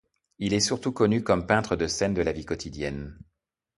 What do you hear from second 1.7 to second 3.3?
de scènes de la vie quotidienne.